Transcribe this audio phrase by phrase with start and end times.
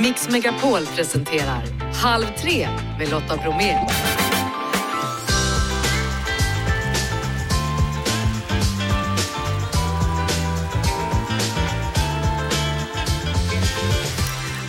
[0.00, 1.62] Mix Megapol presenterar
[1.94, 3.76] Halv tre med Lotta Bromé.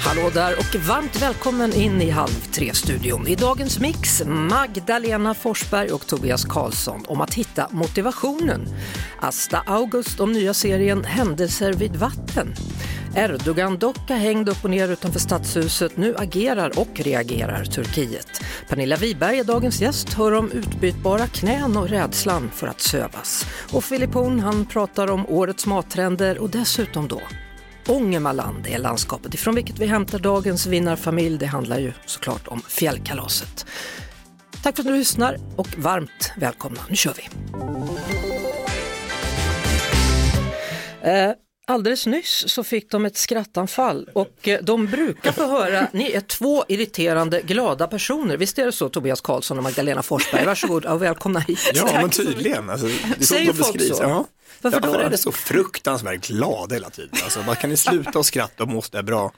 [0.03, 3.27] Hallå där och varmt välkommen in i Halv tre-studion.
[3.27, 8.67] I dagens mix Magdalena Forsberg och Tobias Karlsson om att hitta motivationen.
[9.19, 12.53] Asta August om nya serien Händelser vid vatten.
[13.15, 15.97] Erdogan-docka hängd upp och ner utanför stadshuset.
[15.97, 18.41] Nu agerar och reagerar Turkiet.
[18.69, 23.45] Pernilla Wiberg är dagens gäst, hör om utbytbara knän och rädslan för att sövas.
[23.73, 27.21] Och Filip Horn, han pratar om årets mattrender och dessutom då
[27.87, 31.37] Ångermanland är landskapet ifrån vilket vi hämtar dagens vinnarfamilj.
[31.37, 33.65] Det handlar ju såklart om fjällkalaset.
[34.63, 36.79] Tack för att du lyssnar och varmt välkomna.
[36.89, 37.29] Nu kör vi!
[41.01, 41.31] Eh,
[41.69, 46.21] Alldeles nyss så fick de ett skrattanfall och eh, de brukar få höra, ni är
[46.21, 48.37] två irriterande glada personer.
[48.37, 50.45] Visst är det så Tobias Karlsson och Magdalena Forsberg?
[50.45, 51.71] Varsågod och välkomna hit.
[51.73, 52.69] Ja, men tydligen.
[52.69, 54.03] Alltså, det Säger folk så?
[54.03, 54.25] Ja.
[54.61, 54.99] Varför ja, då?
[54.99, 57.19] är det så fruktansvärt glad hela tiden.
[57.23, 59.31] Alltså, man kan ni sluta och skratta och måste bra.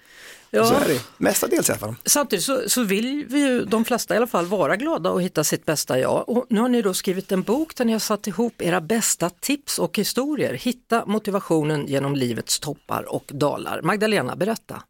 [0.54, 0.66] Ja.
[0.66, 1.96] Så är det mestadels i alla fall.
[2.06, 5.44] Samtidigt så, så vill vi ju, de flesta i alla fall, vara glada och hitta
[5.44, 6.30] sitt bästa jag.
[6.30, 9.30] Och nu har ni då skrivit en bok där ni har satt ihop era bästa
[9.30, 10.54] tips och historier.
[10.54, 13.82] Hitta motivationen genom livets toppar och dalar.
[13.82, 14.82] Magdalena, berätta.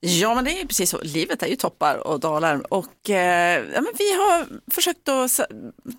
[0.00, 1.00] Ja, men det är precis så.
[1.02, 5.40] Livet är ju toppar och dalar och eh, ja, men vi har försökt att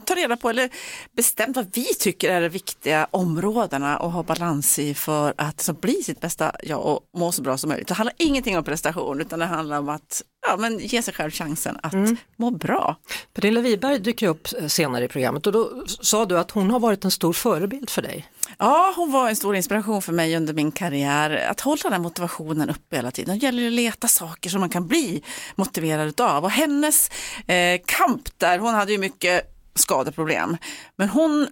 [0.05, 0.69] ta reda på eller
[1.11, 5.73] bestämt vad vi tycker är de viktiga områdena att ha balans i för att så,
[5.73, 7.87] bli sitt bästa jag och må så bra som möjligt.
[7.87, 11.31] Det handlar ingenting om prestation utan det handlar om att ja, men ge sig själv
[11.31, 11.93] chansen att
[12.35, 12.95] må bra.
[13.33, 17.05] Pernilla Wiberg dyker upp senare i programmet och då sa du att hon har varit
[17.05, 18.27] en stor förebild för dig.
[18.57, 21.47] Ja, hon var en stor inspiration för mig under min karriär.
[21.51, 23.39] Att hålla den motivationen uppe hela tiden.
[23.39, 25.23] Det gäller eller leta saker som man kan bli
[25.55, 26.43] motiverad av.
[26.43, 27.09] Och hennes
[27.47, 30.57] eh, kamp där, hon hade ju mycket skadeproblem.
[30.95, 31.47] Men hon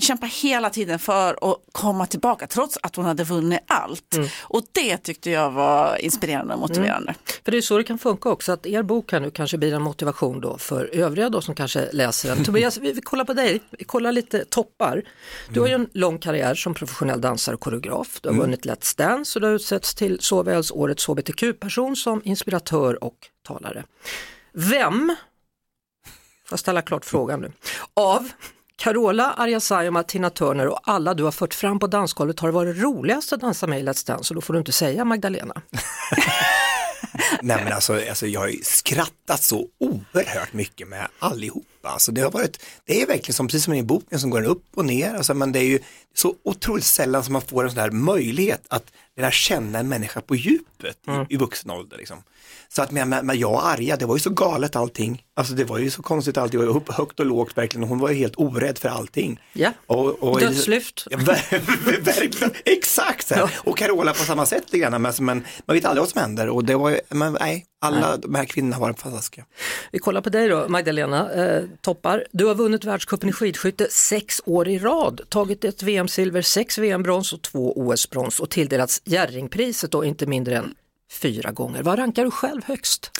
[0.00, 4.18] kämpar hela tiden för att komma tillbaka trots att hon hade vunnit allt.
[4.42, 7.14] Och det tyckte jag var inspirerande och motiverande.
[7.44, 9.74] För det är så det kan funka också, att er bok här nu kanske blir
[9.74, 12.44] en motivation då för övriga då som kanske läser den.
[12.44, 15.02] Tobias, vi, vi kollar på dig, vi kollar lite toppar.
[15.48, 18.20] Du har ju en lång karriär som professionell dansare och koreograf.
[18.20, 23.04] Du har vunnit Let's Dance och du har utsetts till såväl årets hbtq-person som inspiratör
[23.04, 23.84] och talare.
[24.52, 25.16] Vem,
[26.44, 27.52] får jag ställa klart frågan nu,
[27.94, 28.28] av
[28.80, 32.54] Carola, Arja Saijonmaa, Tina Turner och alla du har fört fram på dansgolvet har det
[32.54, 35.54] varit roligast att dansa med i Let's Dance och då får du inte säga Magdalena.
[37.42, 41.66] Nej, men alltså, alltså, jag har ju skrattat så oerhört mycket med allihopa.
[41.82, 44.64] Alltså, det, har varit, det är verkligen som, precis som i boken som går upp
[44.74, 45.14] och ner.
[45.14, 45.78] Alltså, men det är ju
[46.14, 48.84] så otroligt sällan som man får en sån här möjlighet att
[49.16, 50.98] lära känna en människa på djupet
[51.30, 51.96] i, i vuxen ålder.
[51.98, 52.22] Liksom.
[52.68, 55.24] Så att med, med, jag och Arja, det var ju så galet allting.
[55.34, 57.88] Alltså det var ju så konstigt allting, det var ju högt och lågt verkligen.
[57.88, 59.40] Hon var ju helt orädd för allting.
[59.52, 59.72] Ja.
[59.86, 61.06] Och, och, Dödslyft.
[61.10, 63.30] Ja, ver- verkligen, exakt.
[63.30, 63.50] Här.
[63.56, 66.20] Och Carola på samma sätt lite grann, men, alltså, men man vet aldrig vad som
[66.20, 69.44] händer och det var men nej, alla de här kvinnorna har varit fantastiska.
[69.92, 72.26] Vi kollar på dig då, Magdalena, eh, toppar.
[72.32, 77.32] Du har vunnit världscupen i skidskytte sex år i rad, tagit ett VM-silver, sex VM-brons
[77.32, 80.74] och två OS-brons och tilldelats Jerringpriset då inte mindre än
[81.12, 81.82] fyra gånger.
[81.82, 83.10] Vad rankar du själv högst?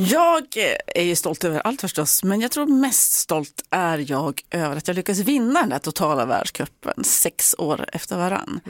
[0.00, 0.44] Jag
[0.86, 4.88] är ju stolt över allt förstås, men jag tror mest stolt är jag över att
[4.88, 8.60] jag lyckades vinna den där totala världscupen sex år efter varann.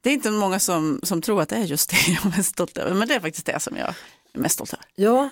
[0.00, 2.48] Det är inte många som, som tror att det är just det jag är mest
[2.48, 3.94] stolt över, men det är faktiskt det som jag
[4.32, 4.86] är mest stolt över.
[4.94, 5.28] Ja,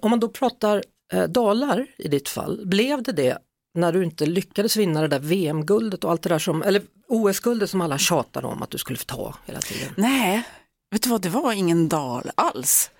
[0.00, 0.82] om man då pratar
[1.12, 3.38] eh, dalar i ditt fall, blev det det
[3.74, 7.70] när du inte lyckades vinna det där VM-guldet och allt det där som, eller OS-guldet
[7.70, 9.92] som alla tjatade om att du skulle få ta hela tiden?
[9.96, 10.42] Nej,
[10.90, 12.90] vet du vad, det var ingen dal alls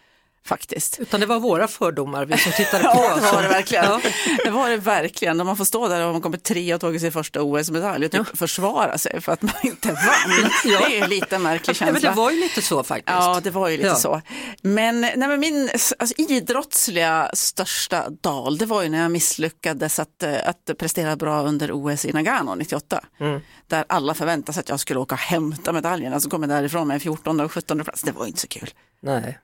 [0.47, 0.99] faktiskt.
[1.00, 2.91] Utan det var våra fördomar, vi som tittade på.
[3.05, 3.84] Ja, det var det verkligen.
[3.84, 4.00] Ja.
[4.44, 5.37] Det var det verkligen.
[5.37, 8.12] När man får stå där och man kommer tre och tagit sin första OS-medalj och
[8.12, 10.50] typ försvara sig för att man inte vann.
[10.65, 10.78] Ja.
[10.88, 12.10] Det är ju lite märklig Ja, men känsla.
[12.10, 13.17] det var ju lite så faktiskt.
[13.17, 13.94] Ja, det var ju lite Ja.
[13.94, 14.20] så.
[14.62, 20.23] Men, nej, men min alltså, idrottsliga största dal, det var ju när jag misslyckades att,
[20.23, 23.00] eh, att prestera bra under OS i Nagano 98.
[23.20, 23.40] Mm.
[23.67, 26.88] Där alla förväntade sig att jag skulle åka och hämta medaljerna, så kom jag därifrån
[26.88, 28.02] med en 14 och 17 plats.
[28.02, 28.70] Det var inte så kul.
[29.02, 29.38] Nej.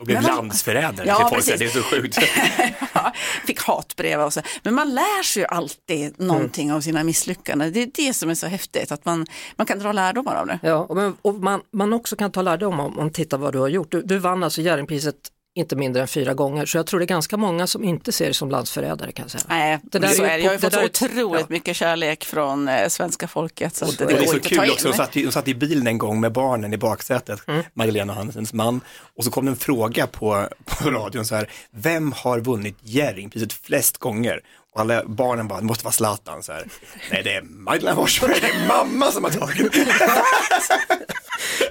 [0.00, 1.58] Och blev landsförrädare Ja, till folk, precis.
[1.58, 2.18] det är så sjukt.
[3.46, 4.40] Fick hatbrev och så.
[4.62, 7.72] Men man lär sig ju alltid någonting av sina misslyckanden.
[7.72, 9.26] Det är det som är så häftigt, att man,
[9.56, 10.58] man kan dra lärdomar av det.
[10.62, 13.58] Ja, och, men, och man, man också kan ta lärdom om, om titta vad du
[13.58, 13.90] har gjort.
[13.90, 15.16] Du, du vann alltså Jerringpriset
[15.54, 16.66] inte mindre än fyra gånger.
[16.66, 19.30] Så jag tror det är ganska många som inte ser det som landsförrädare kan jag
[19.30, 19.44] säga.
[19.48, 20.38] Nej, Det där så är det.
[20.38, 21.46] Jag har ju fått det där är- så otroligt ja.
[21.48, 23.74] mycket kärlek från eh, svenska folket.
[23.76, 25.98] Så det, Och det är så kul också, de satt, de satt i bilen en
[25.98, 27.62] gång med barnen i baksätet, Mm.
[27.74, 28.80] Magdalena och hans man,
[29.16, 33.52] och så kom det en fråga på, på radion så här, vem har vunnit Jerringpriset
[33.52, 34.40] flest gånger?
[34.74, 36.64] Och alla barnen bara, det måste vara Zlatan, så här,
[37.10, 39.74] nej det är Magdalena Forsberg, det är mamma som har tagit.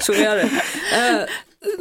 [0.01, 0.49] Så är det.
[0.97, 1.25] Eh,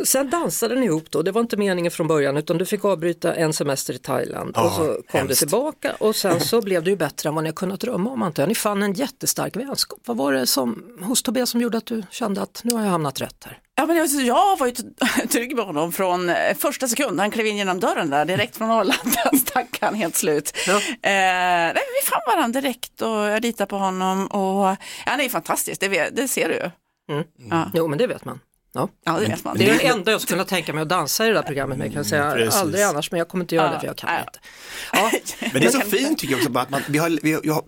[0.04, 3.34] sen dansade ni ihop då, det var inte meningen från början utan du fick avbryta
[3.34, 5.38] en semester i Thailand och Ja, så kom du hemskt.
[5.38, 8.22] tillbaka och sen så blev det ju bättre än vad ni har kunnat drömma om
[8.22, 8.48] antar jag.
[8.48, 9.98] Ni fann en jättestark vänskap.
[10.04, 12.90] Vad var det som, hos Tobias som gjorde att du kände att nu har jag
[12.90, 13.58] hamnat rätt här?
[13.78, 14.72] Ja, men jag, jag var ju
[15.28, 17.20] trygg med honom från eh, första sekund.
[17.20, 19.38] Han klev in genom dörren där direkt från Arlanda.
[19.40, 20.56] Stack han helt slut.
[20.66, 20.76] Ja.
[20.76, 24.26] Eh, nej, vi fann varandra direkt och jag litar på honom.
[24.26, 24.76] Och, ja,
[25.06, 26.70] han är ju fantastisk, det, det ser du ju.
[27.50, 28.40] Ja, Jo men det vet man.
[28.72, 28.88] Ja.
[29.04, 29.56] ja, det vet man.
[29.58, 31.78] Det är det enda jag skulle kunna tänka mig att dansa i det där programmet
[31.78, 32.32] med kan jag säga.
[32.32, 32.60] Precis.
[32.60, 34.20] Aldrig annars men jag kommer inte göra det för jag kan Ja.
[34.20, 34.38] inte.
[34.92, 35.10] Ja.
[35.52, 37.40] Men det är så fint tycker jag också, bara att man, vi har, vi har,
[37.44, 37.64] jag, har,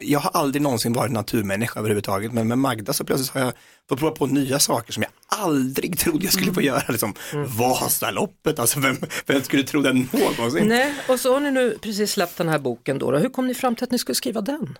[0.00, 3.52] jag har aldrig någonsin varit naturmänniska överhuvudtaget, men med Magda så plötsligt har jag
[3.88, 6.82] fått prova på nya saker som jag aldrig trodde jag skulle få göra.
[6.88, 7.14] Liksom,
[7.46, 8.96] Vasaloppet, alltså vem,
[9.26, 10.68] vem skulle tro det någonsin?
[10.68, 13.10] Nej, och så har ni nu precis släppt den här boken då.
[13.10, 13.18] då.
[13.18, 14.78] Hur kom ni fram till att ni skulle skriva den?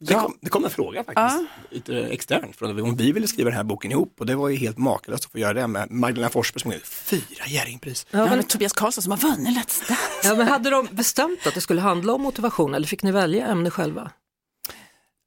[0.00, 3.56] Det kom, det kom en fråga faktiskt, lite externt, från om vi ville skriva den
[3.56, 6.30] här boken ihop och det var ju helt makalöst att få göra det med Magdalena
[6.30, 8.06] Forsberg som är fyra Jerringpris.
[8.10, 10.02] Ja, Ja, men, men Tobias Karlsson som har vunnit Let's Dance.
[10.24, 13.46] ja, men hade de bestämt att det skulle handla om motivation eller fick ni välja
[13.46, 14.10] ämne själva?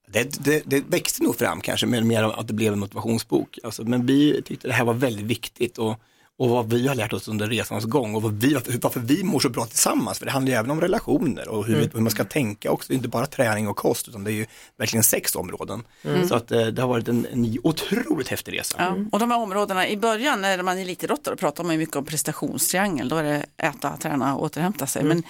[0.08, 3.60] Det, det, det växte nog fram kanske, mer, mer att det blev en motivationsbok.
[3.64, 5.96] Alltså, men vi tyckte det här var väldigt viktigt och,
[6.42, 9.40] och vad vi har lärt oss under resans gång och vad vi, varför vi mår
[9.40, 10.20] så bra tillsammans.
[10.20, 12.88] För det handlar ju även om relationer och hur, hur man ska tänka också.
[12.88, 14.46] Det är inte bara träning och kost utan det är ju
[14.78, 15.84] verkligen sex områden.
[16.28, 18.76] Så att eh, det har varit en, en otroligt häftig resa.
[18.80, 21.96] Ja, och de här områdena, i början när man är elitidrottare pratar man ju mycket
[21.96, 25.04] om prestationstriangel, då är det äta, träna och återhämta sig.
[25.04, 25.24] Men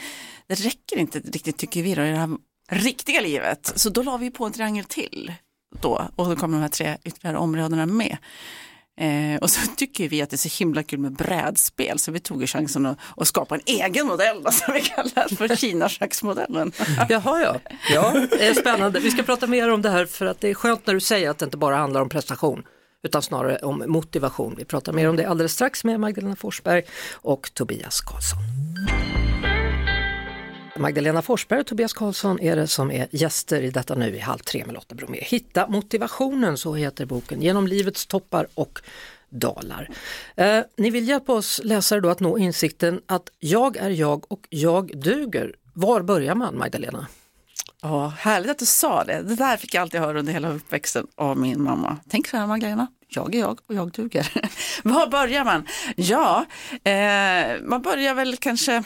[0.48, 2.30] det räcker inte riktigt tycker vi då, i det här
[2.70, 3.74] riktiga livet.
[3.76, 5.34] Så då la vi på en triangel till
[5.82, 8.18] då och då kommer de här tre ytterligare områdena med.
[9.00, 12.20] Eh, och så tycker vi att det är så himla kul med brädspel så vi
[12.20, 16.72] tog ju chansen att, att skapa en egen modell som vi kallar för Kinaschacksmodellen.
[17.10, 17.60] Jaha ja,
[17.90, 19.00] ja det är spännande.
[19.00, 21.30] Vi ska prata mer om det här för att det är skönt när du säger
[21.30, 22.64] att det inte bara handlar om prestation
[23.04, 24.56] utan snarare om motivation.
[24.58, 26.84] Vi pratar mer om det alldeles strax med Magdalena Forsberg
[27.14, 28.40] och Tobias Karlsson.
[30.82, 34.40] Magdalena Forsberg och Tobias Karlsson är det som är gäster i detta nu i Halv
[34.40, 35.18] tre med Lotta Bromé.
[35.22, 38.80] Hitta motivationen, så heter boken, genom livets toppar och
[39.30, 39.90] dalar.
[40.36, 44.48] Eh, ni vill hjälpa oss läsare då att nå insikten att jag är jag och
[44.50, 45.56] jag duger.
[45.74, 47.08] Var börjar man Magdalena?
[47.82, 49.22] Ja, härligt att du sa det.
[49.22, 51.98] Det där fick jag alltid höra under hela uppväxten av min mamma.
[52.10, 54.28] Tänk så här Magdalena, jag är jag och jag duger.
[54.84, 55.68] Var börjar man?
[55.96, 56.46] Ja,
[56.84, 58.84] eh, man börjar väl kanske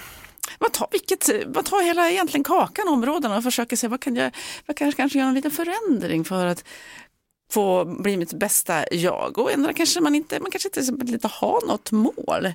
[0.59, 4.31] man tar, vilket, man tar hela egentligen kakan, områdena och försöker se vad kan jag,
[4.65, 6.63] vad kan jag kanske göra en liten förändring för att
[7.51, 9.37] få bli mitt bästa jag.
[9.37, 12.53] Och ändra kanske man inte, man kanske inte, liksom inte har något mål.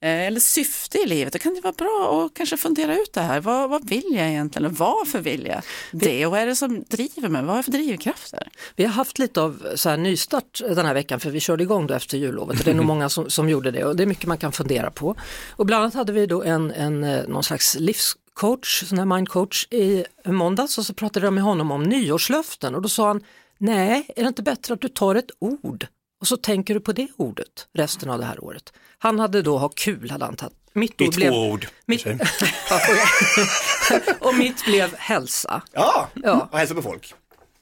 [0.00, 1.32] Eh, eller syfte i livet.
[1.32, 3.40] Då kan det vara bra att kanske fundera ut det här.
[3.40, 5.62] Vad, vad vill jag egentligen och varför vill jag
[5.92, 6.26] det?
[6.26, 7.42] Och vad är det som driver mig?
[7.42, 8.48] Vad har jag för drivkrafter?
[8.76, 11.86] Vi har haft lite av så här nystart den här veckan för vi körde igång
[11.86, 14.06] då efter jullovet och det är nog många som, som gjorde det och det är
[14.06, 15.14] mycket man kan fundera på.
[15.50, 19.66] Och bland annat hade vi då en, en eh, någon slags livscoach, sån här mindcoach
[19.70, 23.24] i måndags och så pratade jag med honom om nyårslöften och då sa han
[23.58, 25.86] nej, är det inte bättre att du tar ett ord
[26.20, 28.72] och så tänker du på det ordet resten av det här året.
[28.98, 30.54] Han hade då ha kul hade han tagit.
[30.72, 31.66] Mitt ord två blev, ord.
[31.86, 32.06] mitt,
[34.20, 35.62] och mitt blev hälsa.
[35.72, 36.48] Ja, Ja.
[36.52, 37.14] och hälsa på folk.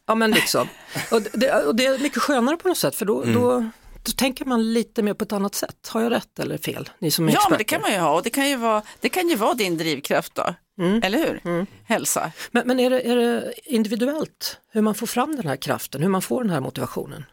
[0.07, 0.69] Ja men liksom.
[1.11, 3.35] Och det, och det är mycket skönare på något sätt för då, Mm.
[3.35, 3.61] då,
[4.03, 5.89] då tänker man lite mer på ett annat sätt.
[5.89, 6.91] Har jag rätt eller fel?
[6.99, 8.83] Ni som är Ja, men det kan man ju ha och det kan ju vara,
[9.01, 10.55] det kan ju vara din drivkraft då.
[11.03, 11.67] Eller hur?
[11.85, 12.33] Hälsa.
[12.51, 16.09] Men, men är, det, är det individuellt hur man får fram den här kraften, hur
[16.09, 17.25] man får den här motivationen?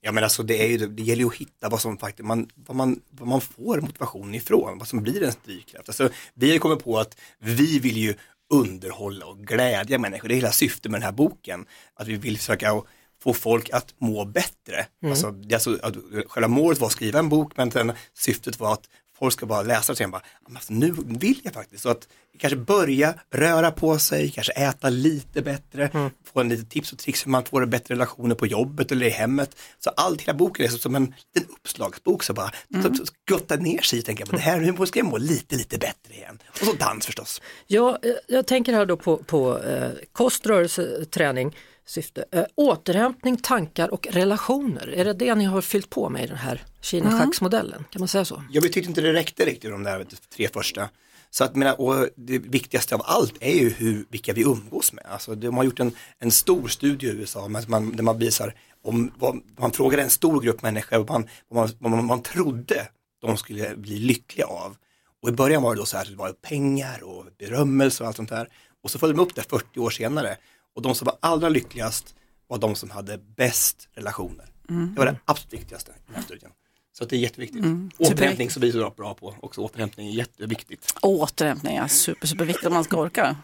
[0.00, 2.50] Ja men alltså det, är ju, det gäller ju att hitta vad som faktiskt, man,
[2.54, 5.88] vad, man, vad man får motivation ifrån, vad som blir ens drivkraft.
[5.88, 8.14] Alltså, vi har ju kommit på att vi vill ju
[8.50, 11.66] underhålla och glädja människor, det är hela syftet med den här boken.
[11.94, 12.82] Att vi vill försöka
[13.22, 14.86] få folk att må bättre.
[15.04, 18.72] Alltså, är alltså, att, själva målet var att skriva en bok men sen syftet var
[18.72, 18.88] att
[19.18, 21.82] folk ska bara läsa och säga bara, "Ja, men alltså, nu vill jag faktiskt.
[21.82, 22.08] Så att
[22.38, 27.26] kanske börja röra på sig, kanske äta lite bättre, få en lite tips och tricks
[27.26, 29.56] hur man får bättre relationer på jobbet eller i hemmet.
[29.78, 32.82] Så allt, hela boken är som en liten uppslagsbok så bara mm.
[32.82, 35.78] så, så gotta ner sig jag, på det här, hur ska jag må lite, lite
[35.78, 36.38] bättre igen.
[36.50, 37.42] Och så dans förstås.
[37.66, 41.56] Ja, eh, jag tänker här då på, på eh, kost, rörelse, träning.
[41.86, 42.24] syfte.
[42.32, 46.36] Äh, återhämtning, tankar och relationer, är det det ni har fyllt på med i den
[46.36, 47.84] här Kina-schacksmodellen?
[47.90, 48.42] Kan man säga så?
[48.50, 50.06] Jag tyckte inte det räckte riktigt de där
[50.36, 50.88] tre första.
[51.30, 55.04] Så att, menar, och det viktigaste av allt är ju hur, vilka vi umgås med.
[55.08, 59.12] Alltså, de har gjort en, en stor studie i USA man, där man visar, om,
[59.18, 62.88] vad, man frågade en stor grupp människor vad man, vad man, vad man trodde
[63.20, 64.76] de skulle bli lyckliga av.
[65.22, 68.16] Och i början var det då så här, det var pengar och berömmelse och allt
[68.16, 68.48] sånt där.
[68.82, 70.36] Och så följde de upp det 40 år senare.
[70.74, 72.14] Och de som var allra lyckligast
[72.46, 74.52] var de som hade bäst relationer.
[74.70, 74.94] Mm.
[74.94, 76.50] Det var det absolut viktigaste i den här studien.
[76.98, 77.64] Så det är jätteviktigt.
[77.64, 77.90] Mm.
[77.98, 79.60] Återhämtning som vi är så bra på också.
[79.60, 80.94] Återhämtning är jätteviktigt.
[81.02, 83.36] Återhämtning är super, superviktigt om man ska orka.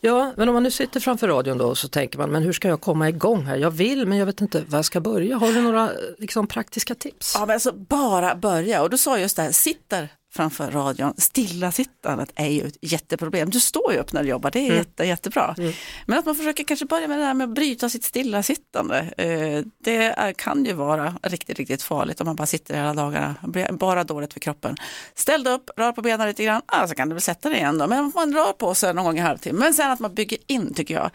[0.00, 2.68] Ja, men om man nu sitter framför radion då så tänker man, men hur ska
[2.68, 3.56] jag komma igång här?
[3.56, 5.36] Jag vill, men jag vet inte var jag ska börja.
[5.36, 7.32] Har du några liksom, praktiska tips?
[7.34, 8.82] Ja, men alltså bara börja.
[8.82, 11.14] Och du sa just det här, sitter framför radion.
[11.16, 13.50] Stillasittandet är ju ett jätteproblem.
[13.50, 14.76] Du står ju upp när du jobbar, det är mm.
[14.76, 15.54] jätte, jättebra.
[15.58, 15.72] Mm.
[16.06, 18.98] Men att man försöker kanske börja med det här med att bryta sitt stillasittande.
[19.16, 23.34] Eh, det kan ju vara riktigt, riktigt farligt om man bara sitter hela dagarna.
[23.70, 24.76] Bara dåligt för kroppen.
[25.14, 27.58] Ställ dig upp, rör på benen lite grann, ah, så kan du väl sätta dig
[27.58, 27.86] igen då.
[27.86, 29.58] Men man rör på sig någon gång i halvtimme.
[29.58, 31.10] Men sen att man bygger in, tycker jag,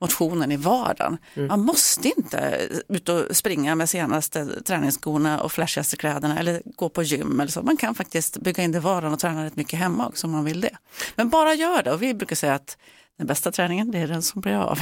[0.00, 1.18] motionen i vardagen.
[1.34, 1.48] Mm.
[1.48, 7.02] Man måste inte ut och springa med senaste träningsskorna och flashigaste kläderna eller gå på
[7.02, 7.62] gym eller så.
[7.62, 10.30] Man kan faktiskt bygga in det i vardagen och träna rätt mycket hemma också om
[10.30, 10.76] man vill det.
[11.14, 12.76] Men bara gör det och vi brukar säga att
[13.18, 14.80] den bästa träningen det är den som blir av.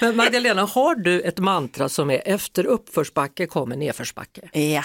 [0.00, 4.58] Men Magdalena, har du ett mantra som är efter uppförsbacke kommer nedförsbacke?
[4.60, 4.84] Ja,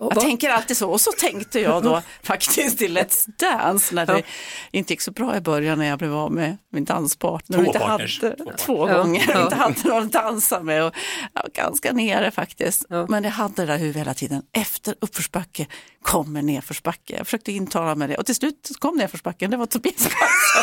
[0.00, 0.20] jag Va?
[0.20, 4.22] tänker alltid så och så tänkte jag då faktiskt i Let's Dance när det
[4.70, 7.58] inte gick så bra i början när jag blev av med min danspartner.
[7.58, 8.22] Två inte partners.
[8.22, 9.42] Hade, två, två gånger, ja.
[9.42, 10.94] inte hade någon att dansa med och
[11.32, 12.84] ja, ganska nere faktiskt.
[12.88, 13.06] Ja.
[13.08, 15.66] Men jag hade det där huvudet hela tiden, efter uppförsbacke
[16.02, 17.16] kommer nedförsbacke.
[17.16, 20.08] Jag försökte intala mig det och till slut kom nedförsbacken, det var Tobias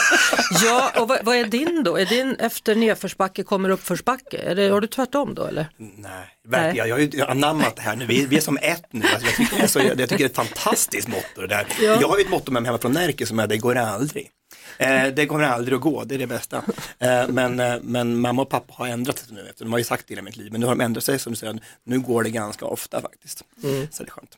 [0.64, 1.98] Ja, och vad, vad, är din då?
[1.98, 4.38] Är din efter nedförsbacke kommer uppförsbacke?
[4.38, 5.68] Är det, har du tvärtom då eller?
[5.78, 6.88] Nej, verkligen.
[6.88, 9.06] Jag har ju anammat det här nu, vi, vi är som ett nu.
[9.14, 11.48] Alltså, jag, tycker det är så, jag, jag tycker det är ett fantastiskt motto det
[11.48, 11.68] där.
[11.82, 11.98] Ja.
[12.02, 14.32] Jag har ju ett motto med mig hemma från Närke som är det går aldrig.
[14.78, 16.64] Eh, det kommer aldrig att gå, det är det bästa.
[17.00, 19.84] Eh, men, eh, men mamma och pappa har ändrat sig nu, efter de har ju
[19.84, 22.00] sagt det i mitt liv, men nu har de ändrat sig som du säger, nu
[22.00, 23.44] går det ganska ofta faktiskt.
[23.64, 23.88] Mm.
[23.92, 24.38] Så det är skönt.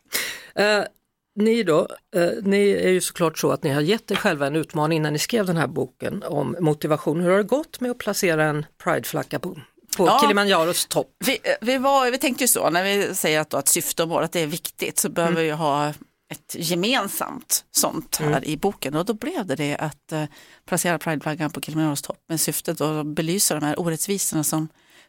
[0.55, 0.87] Eh,
[1.35, 4.55] ni då, eh, ni är ju såklart så att ni har gett er själva en
[4.55, 7.21] utmaning när ni skrev den här boken om motivation.
[7.21, 9.59] Hur har det gått med att placera en prideflagga på,
[9.97, 11.15] på ja, Kilimanjaros topp?
[11.25, 14.03] Vi, eh, vi, var, vi tänkte ju så, när vi säger att, då, att syfte
[14.03, 15.43] och mål att det är viktigt så behöver mm.
[15.45, 15.93] vi ha
[16.29, 18.43] ett gemensamt sånt här mm.
[18.43, 20.23] i boken och då blev det det att eh,
[20.65, 24.67] placera prideflaggan på Kilimanjaros topp med syftet att belysa de här orättvisorna som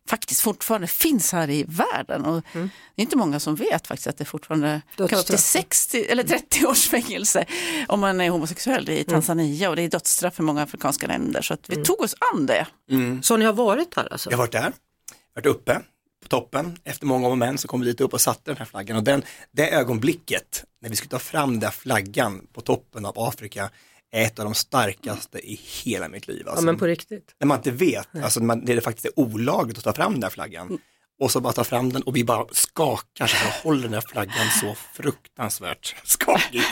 [0.08, 2.24] faktiskt fortfarande finns här i världen.
[2.24, 2.70] Och mm.
[2.94, 6.04] Det är inte många som vet faktiskt att det fortfarande kan vara upp till 60
[6.04, 7.44] eller 30 års fängelse
[7.88, 9.04] om man är homosexuell i mm.
[9.04, 9.70] Tanzania mm.
[9.70, 11.42] och det är dödsstraff i många afrikanska länder.
[11.42, 11.84] Så att vi mm.
[11.84, 12.66] tog oss an det.
[12.90, 13.22] Mm.
[13.22, 14.30] Så ni har varit här alltså?
[14.30, 14.72] Jag har varit där,
[15.34, 15.80] varit uppe
[16.22, 16.78] på toppen.
[16.84, 19.04] Efter många om men så kom vi dit upp och satte den här flaggan och
[19.04, 23.70] den, det ögonblicket när vi skulle ta fram den där flaggan på toppen av Afrika
[24.12, 26.48] är ett av de starkaste i hela mitt liv.
[26.48, 27.34] Alltså, ja men på riktigt.
[27.40, 30.20] När man inte vet, alltså man, det är faktiskt är olagligt att ta fram den
[30.20, 30.66] där flaggan.
[30.66, 30.80] Mm.
[31.20, 34.04] Och så bara ta fram den och vi bara skakar så här håller den där
[34.08, 36.62] flaggan så fruktansvärt skakig.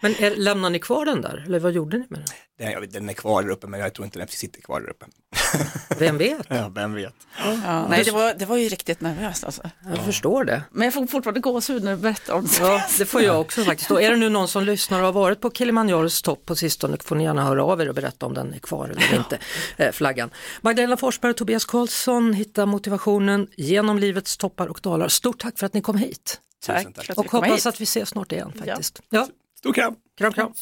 [0.00, 2.72] Men är, lämnar ni kvar den där eller vad gjorde ni med den?
[2.72, 5.06] Den, den är kvar där uppe men jag tror inte den sitter kvar där uppe.
[5.98, 6.46] Vem vet?
[6.48, 7.14] Ja, vem vet.
[7.38, 9.70] Ja, nej, det var, det var ju riktigt nervöst alltså.
[9.84, 10.02] Jag ja.
[10.02, 10.62] förstår det.
[10.70, 12.58] Men jag får fortfarande gåshud när du berättar om det.
[12.60, 13.90] Ja, det får jag också faktiskt.
[13.90, 16.96] Och är det nu någon som lyssnar och har varit på Kilimanjaros topp på sistone
[17.04, 19.38] får ni gärna höra av er och berätta om den är kvar eller inte,
[19.76, 20.30] eh, flaggan.
[20.60, 25.08] Magdalena Forsberg och Tobias Karlsson hittar motivationen genom livets toppar och dalar.
[25.08, 26.40] Stort tack för att ni kom hit.
[26.66, 26.94] Tack.
[26.94, 27.18] tack.
[27.18, 27.66] Och hoppas hit.
[27.66, 29.00] att vi ses snart igen faktiskt.
[29.08, 29.18] Ja.
[29.18, 29.28] ja.
[29.58, 29.94] Stor kram.
[30.18, 30.52] Kram, kram.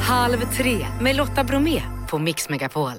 [0.00, 2.92] Halv tre med Lotta Bromé på Mix Megapol.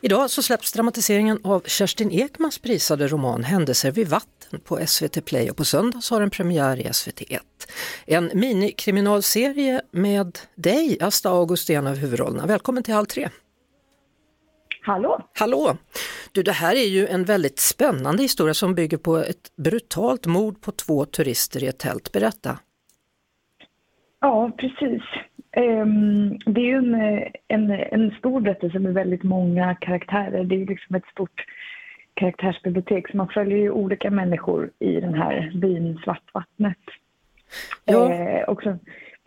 [0.00, 5.50] Idag så släpps dramatiseringen av Kerstin Ekmans prisade roman Händelser vid vatten på SVT Play
[5.50, 7.40] och på söndag så har den premiär i SVT1.
[8.06, 12.46] En minikriminalserie med dig, Asta August, en av huvudrollerna.
[12.46, 13.28] Välkommen till Halv tre.
[14.82, 15.28] Hallå!
[15.38, 15.76] Hallå!
[16.32, 20.60] Du, det här är ju en väldigt spännande historia som bygger på ett brutalt mord
[20.60, 22.12] på två turister i ett tält.
[22.12, 22.58] Berätta!
[24.20, 25.02] Ja, precis.
[25.56, 26.94] Um, det är ju en,
[27.48, 30.44] en, en stor berättelse med väldigt många karaktärer.
[30.44, 31.44] Det är ju liksom ett stort
[32.14, 36.78] karaktärsbibliotek så man följer ju olika människor i den här byn Svartvattnet.
[37.84, 38.12] Ja.
[38.12, 38.78] Eh, också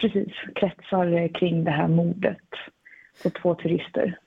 [0.01, 2.48] precis kretsar kring det här mordet
[3.24, 4.17] på två turister.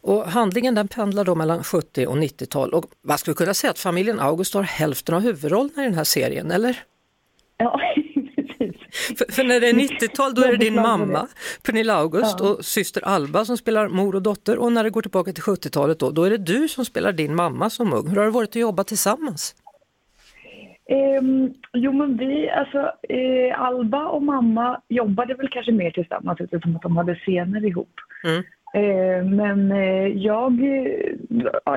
[0.00, 3.78] Och handlingen den pendlar då mellan 70 och 90-tal och vad skulle kunna säga att
[3.78, 6.76] familjen August har hälften av huvudrollerna i den här serien, eller?
[7.56, 7.80] Ja,
[9.18, 11.26] För, för, när det är 90-tal då är det din mamma,
[11.66, 12.48] Pernilla August ja.
[12.48, 15.98] och syster Alba som spelar mor och dotter och när det går tillbaka till 70-talet
[15.98, 18.08] då, då är det du som spelar din mamma som ung.
[18.08, 19.54] Hur har det varit att jobba tillsammans?
[20.90, 22.78] Um, jo men vi, alltså
[23.12, 27.94] uh, Alba och mamma jobbade väl kanske mer tillsammans eftersom att de hade scener ihop.
[28.24, 28.42] Mm.
[28.76, 30.60] Uh, men uh, jag,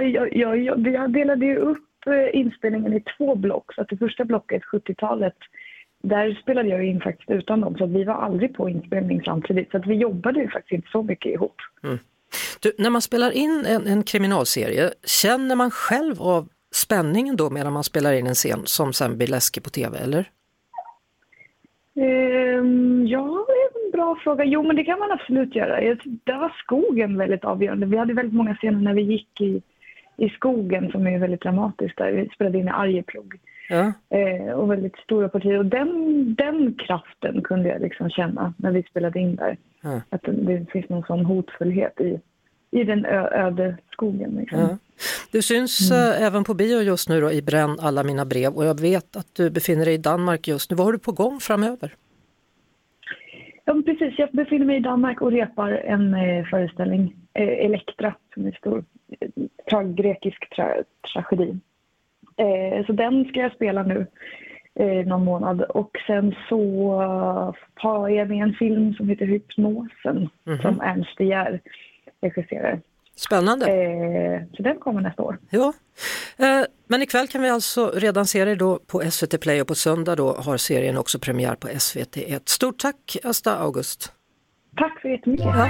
[0.01, 1.79] jag, jag, jag, delade ju upp
[2.33, 3.73] inspelningen i två block.
[3.73, 5.37] Så att det första blocket, 70-talet,
[6.03, 7.77] där spelade jag in faktiskt utan dem.
[7.77, 9.71] Så vi var aldrig på inspelning samtidigt.
[9.71, 11.55] Så att vi jobbade ju faktiskt inte så mycket ihop.
[11.83, 11.99] Mm.
[12.61, 17.73] Du, när man spelar in en, en kriminalserie, känner man själv av spänningen då medan
[17.73, 20.29] man spelar in en scen som sen blir läskig på tv, eller?
[21.95, 24.43] Um, ja, det är en bra fråga.
[24.45, 25.95] Jo, men det kan man absolut göra.
[26.23, 27.85] Där var skogen väldigt avgörande.
[27.85, 29.61] Vi hade väldigt många scener när vi gick i,
[30.17, 31.97] i skogen som är väldigt dramatiskt.
[31.97, 32.11] Där.
[32.11, 33.39] Vi spelade in i Arjeplog.
[33.73, 34.17] Ja.
[34.17, 35.57] Eh, och väldigt stora partier.
[35.57, 35.89] Och den,
[36.35, 39.57] den kraften kunde jag liksom känna när vi spelade in där.
[39.81, 40.01] Ja.
[40.09, 42.19] Att det, det finns någon sån hotfullhet i,
[42.71, 44.31] i den öde skogen.
[44.31, 44.59] Liksom.
[44.59, 44.77] Ja.
[45.31, 46.11] Du syns mm.
[46.11, 49.15] äh, även på bio just nu då, i Bränn alla mina brev och jag vet
[49.15, 50.75] att du befinner dig i Danmark just nu.
[50.75, 51.95] Vad har du på gång framöver?
[53.65, 54.19] Ja, precis.
[54.19, 58.53] Jag befinner mig i Danmark och repar en eh, föreställning, eh, Elektra, som är en
[58.53, 58.83] stor
[59.71, 60.73] eh, grekisk tra
[61.13, 61.59] tragedi.
[62.37, 64.07] Eh, så den ska jag spela nu
[64.79, 65.61] eh, någon månad.
[65.61, 66.93] Och sen så
[67.75, 70.61] har jag med en film som heter Hypnosen mm -hmm.
[70.61, 71.61] som Ernst De Geer
[72.21, 72.79] regisserar.
[73.15, 73.65] Spännande.
[73.65, 75.39] Eh, så den kommer nästa år.
[75.49, 75.73] Ja.
[76.37, 79.75] Eh, men ikväll kan vi alltså redan se dig då på SVT Play och på
[79.75, 82.41] söndag då har serien också premiär på SVT1.
[82.45, 84.13] Stort tack Asta August.
[84.77, 85.45] Tack så jättemycket.
[85.45, 85.69] Ja.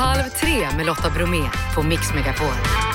[0.00, 1.44] Halv tre med Lotta Bromé
[1.76, 2.93] på Mix Megapol.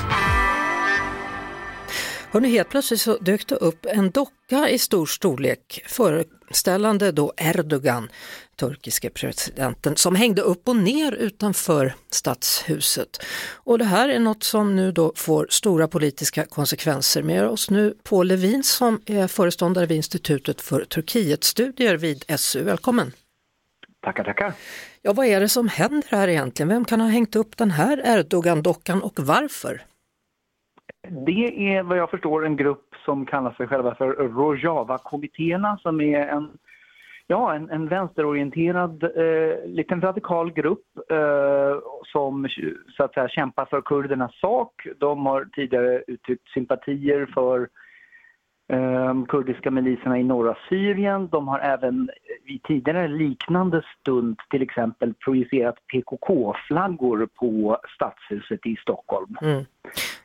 [2.32, 8.10] Hörrni, helt plötsligt så dök det upp en docka i stor storlek föreställande då Erdogan,
[8.56, 13.26] turkiske presidenten, som hängde upp och ner utanför stadshuset.
[13.54, 17.24] Och det här är något som nu då får stora politiska konsekvenser.
[17.24, 22.64] Med oss nu Paul Levin som är föreståndare vid Institutet för Turkietstudier vid SU.
[22.64, 23.12] Välkommen!
[24.04, 24.54] Tackar, tackar!
[25.02, 26.70] Ja, vad är det som händer här egentligen?
[26.70, 29.86] Vem kan ha hängt upp den här Erdogan-dockan och varför?
[31.08, 36.28] Det är vad jag förstår en grupp som kallar sig själva för Rojava-kommittéerna som är
[36.28, 36.50] en,
[37.28, 42.48] ja, en, en vänsterorienterad eh, liten radikal grupp eh, som
[42.98, 44.88] så att säga kämpar för kurdernas sak.
[44.98, 47.70] De har tidigare uttryckt sympatier för
[48.74, 51.28] eh, kurdiska miliserna i norra Syrien.
[51.28, 52.10] De har även
[52.50, 59.38] vid tidigare liknande stund till exempel projicerat PKK-flaggor på stadshuset i Stockholm.
[59.42, 59.66] Mm.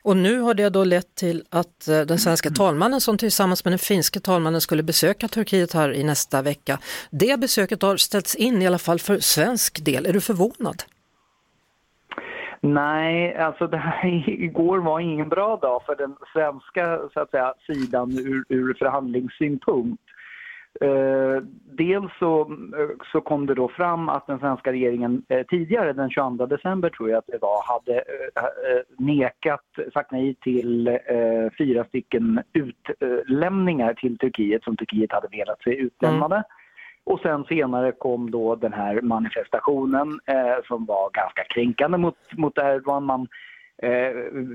[0.02, 3.72] Och nu har det då lett till att eh, den svenska talmannen som tillsammans med
[3.72, 6.78] den finska talmannen skulle besöka Turkiet här i nästa vecka,
[7.10, 10.06] det besöket har ställts in i alla fall för svensk del.
[10.06, 10.82] Är du förvånad?
[12.60, 17.54] Nej, alltså det här igår var ingen bra dag för den svenska så att säga,
[17.66, 20.02] sidan ur, ur förhandlingssynpunkt.
[20.80, 25.92] Eh, dels så, eh, så kom det då fram att den svenska regeringen eh, tidigare,
[25.92, 29.60] den 22 december tror jag att det var, hade eh, eh nekat,
[29.94, 30.94] sagt nej till eh,
[31.58, 36.34] fyra stycken utlämningar till Turkiet som Turkiet hade velat se utlämnade.
[36.34, 36.46] Mm.
[37.06, 40.20] Och sen senare kom då den här manifestationen
[40.68, 43.04] som var ganska kränkande mot, mot Erdogan.
[43.04, 43.28] Man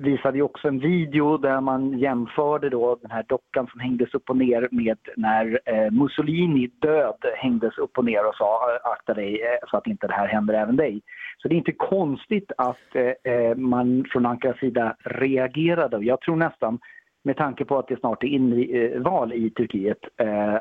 [0.02, 4.30] visade ju också en video där man jämförde då den här dockan som hängdes upp
[4.30, 9.14] och ner med när eh, Mussolini död hängdes upp och ner och sa eh, akta
[9.14, 11.02] dig eh, så att inte det här händer även dig.
[11.38, 15.98] Så det är inte konstigt att eh, eh man från Ankaras sida reagerade.
[15.98, 16.80] Jag tror nästan
[17.24, 19.98] med tanke på att det snart är inval i Turkiet,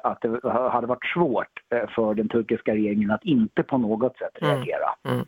[0.02, 1.60] att det hade varit svårt
[1.94, 4.54] för den turkiska regeringen att inte på något sätt mm.
[4.54, 4.88] reagera.
[5.04, 5.16] Mm.
[5.16, 5.26] Mm.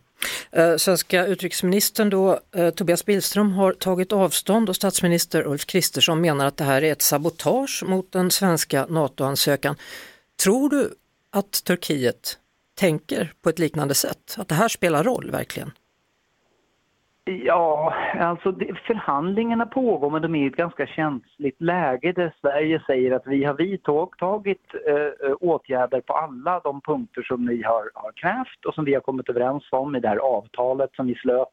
[0.53, 6.47] Eh, svenska utrikesministern då, eh, Tobias Billström har tagit avstånd och statsminister Ulf Kristersson menar
[6.47, 9.77] att det här är ett sabotage mot den svenska NATO-ansökan.
[10.43, 10.95] Tror du
[11.33, 12.39] att Turkiet
[12.75, 14.35] tänker på ett liknande sätt?
[14.37, 15.73] Att det här spelar roll verkligen?
[17.25, 22.83] Ja, alltså det, förhandlingarna pågår men de är i ett ganska känsligt läge där Sverige
[22.87, 27.91] säger att vi har vidtagit eh, eh, åtgärder på alla de punkter som ni har,
[27.95, 31.15] har krävt och som vi har kommit överens om i det här avtalet som vi
[31.15, 31.49] slöt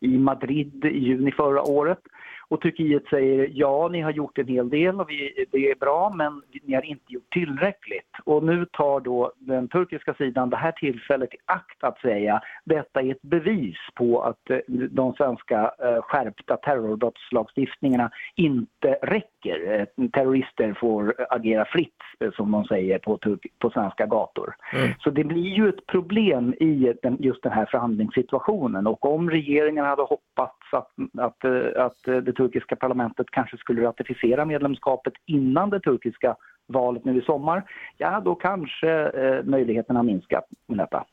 [0.00, 2.00] i Madrid i juni förra året.
[2.48, 6.12] Och Turkiet säger ja, ni har gjort en hel del och vi, det är bra
[6.16, 8.10] men ni har inte gjort tillräckligt.
[8.24, 13.00] Och nu tar då den turkiska sidan det här tillfället i akt att säga detta
[13.00, 14.58] är ett bevis på att eh,
[14.90, 19.72] de svenska eh, skärpta terrorbrottslagstiftningarna inte räcker.
[19.72, 21.92] Eh, terrorister får agera fritt
[22.36, 24.54] som de säger på, turk- på svenska gator.
[24.98, 29.84] Så det blir ju ett problem i den, just den här förhandlingssituationen och om regeringen
[29.84, 31.44] hade hoppats att, att,
[31.76, 37.62] att det turkiska parlamentet kanske skulle ratificera medlemskapet innan det turkiska valet nu i sommar,
[37.96, 41.04] ja då kanske eh, möjligheterna minskat med detta.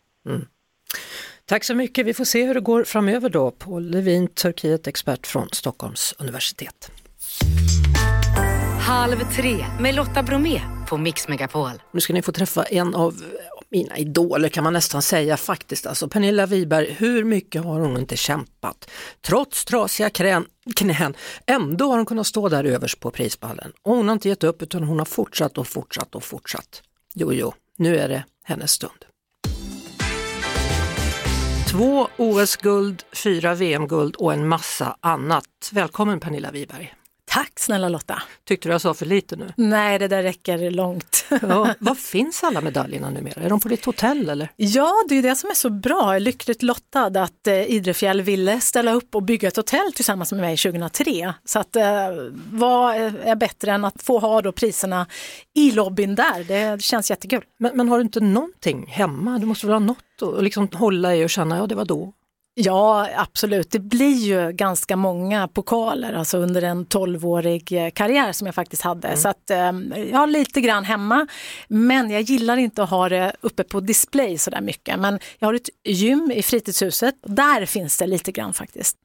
[1.45, 2.05] Tack så mycket.
[2.05, 3.51] Vi får se hur det går framöver då.
[3.51, 6.91] Paul Levin, Turkiet, expert från Stockholms universitet.
[8.87, 10.59] Halv tre med Lotta Bromé
[10.89, 11.71] på Mix Megapol.
[11.91, 13.13] Nu ska ni få träffa en av
[13.73, 15.85] mina idoler kan man nästan säga faktiskt.
[15.85, 18.89] Alltså Pernilla Wiberg, hur mycket har hon inte kämpat?
[19.21, 21.13] Trots trasiga krän, knän,
[21.45, 23.71] ändå har hon kunnat stå där överst på prispallen.
[23.81, 26.81] Och hon har inte gett upp utan hon har fortsatt och fortsatt och fortsatt.
[27.13, 29.05] Jo, jo, nu är det hennes stund.
[31.71, 35.69] Två OS-guld, fyra VM-guld och en massa annat.
[35.71, 36.93] Välkommen Pernilla Wiberg.
[37.33, 38.21] Tack snälla Lotta.
[38.47, 39.53] Tyckte du jag sa för lite nu?
[39.57, 41.25] Nej, det där räcker långt.
[41.41, 43.41] Ja, var finns alla medaljerna numera?
[43.41, 44.49] Är de på ditt hotell eller?
[44.55, 46.03] Ja, det är det som är så bra.
[46.03, 50.31] Jag är lyckligt lottad att eh, Idrefjäll ville ställa upp och bygga ett hotell tillsammans
[50.31, 51.33] med mig 2003.
[51.45, 51.83] Så att eh,
[52.51, 55.07] vad är bättre än att få ha då priserna
[55.55, 56.43] i lobbyn där?
[56.43, 57.43] Det känns jättekul.
[57.59, 59.37] Men, men har du inte någonting hemma?
[59.37, 62.13] Du måste väl ha något att liksom hålla i och känna, ja det var då.
[62.55, 63.71] Ja, absolut.
[63.71, 68.81] Det blir ju ganska många pokaler alltså under en 12-årig eh, karriär som jag faktiskt
[68.81, 69.17] hade.
[69.17, 69.71] Så att, eh,
[70.11, 71.27] jag har lite grann hemma,
[71.67, 74.99] men jag gillar inte att ha det uppe på display så där mycket.
[74.99, 77.15] Men jag har ett gym i fritidshuset.
[77.21, 78.97] Där finns det lite grann faktiskt.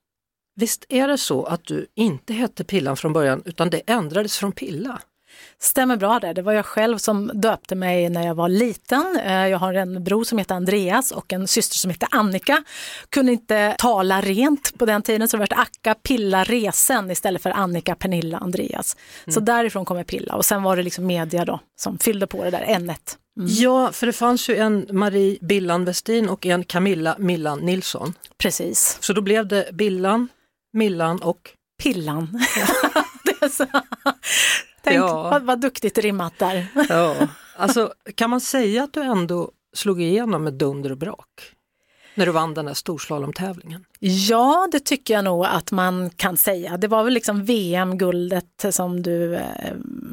[0.57, 4.53] Visst är det så att du inte hette Pillan från början utan det ändrades från
[4.53, 5.01] Pilla?
[5.61, 6.35] Stämmer bra där.
[6.35, 9.21] Det var jag själv som döpte mig när jag var liten.
[9.25, 12.63] Eh, Jag har en bror som heter Andreas och en syster som heter Annika.
[13.11, 17.51] Kunde inte tala rent på den tiden så det var Akka, Pilla, Resen istället för
[17.51, 18.97] Annika, Pernilla, Andreas.
[19.29, 22.51] Så därifrån kommer Pilla och sen var det liksom media då som fyllde på det
[22.51, 23.17] där n-et.
[23.49, 28.15] Ja, för det fanns ju en Marie Billan Westin och en Camilla Millan Nilsson.
[28.39, 28.99] Precis.
[29.01, 30.29] Så då blev det Billan,
[30.73, 31.51] Millan och
[31.83, 32.41] Pillan.
[33.41, 33.67] det så.
[34.89, 35.23] Tänk Ja.
[35.23, 36.67] vad, vad duktigt rimmat där.
[36.89, 37.15] Ja,
[37.57, 41.55] alltså kan man säga att du ändå slog igenom med dunder och brak?
[42.15, 43.85] När du vann den där storslalomtävlingen?
[43.99, 46.77] Ja, det tycker jag nog att man kan säga.
[46.77, 49.43] Det var väl liksom VM-guldet som du eh,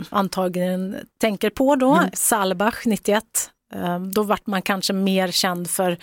[0.10, 3.24] antagligen tänker på då, Salbach 91.
[3.76, 5.98] Eh, Då vart man kanske mer känd för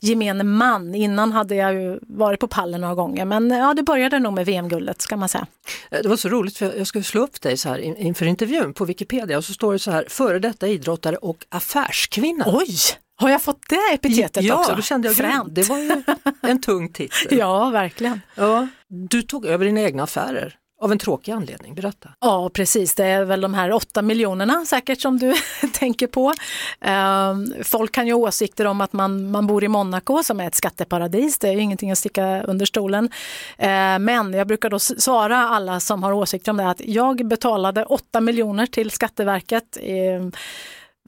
[0.00, 0.94] gemene man.
[0.94, 4.46] Innan hade jag ju varit på pallen några gånger, men ja, det började nog med
[4.46, 5.46] VM-guldet ska man säga.
[5.90, 8.26] Eh, Det var så roligt för jag skulle slå upp dig så här in- inför
[8.26, 12.44] intervjun på Wikipedia och så står det så här, före detta idrottare och affärskvinna.
[12.48, 12.76] Oj,
[13.20, 14.74] har jag fått det epitetet ja, också?
[14.74, 15.54] då kände jag, Fränt.
[15.54, 16.02] det var ju
[16.42, 17.26] en tung titel.
[17.38, 18.20] Ja, verkligen.
[18.34, 18.68] Ja.
[18.88, 22.08] Du tog över dina egna affärer av en tråkig anledning, berätta.
[22.20, 22.94] Ja, precis.
[22.94, 25.34] Det är väl de här åtta miljonerna säkert som du
[25.72, 26.34] tänker på.
[26.80, 30.46] Ehm, folk kan ju ha åsikter om att man, man bor i Monaco som är
[30.46, 31.38] ett skatteparadis.
[31.38, 33.10] Det är ju ingenting att sticka under stolen.
[33.58, 37.84] Ehm, men jag brukar då svara alla som har åsikter om det att jag betalade
[37.84, 39.78] åtta miljoner till Skatteverket.
[39.80, 40.32] Ehm,